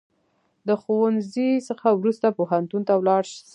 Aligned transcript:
د 0.67 0.69
ښوونځي 0.81 1.49
څخه 1.69 1.87
وروسته 1.99 2.27
پوهنتون 2.37 2.81
ته 2.87 2.93
ولاړ 2.99 3.23
سه 3.45 3.49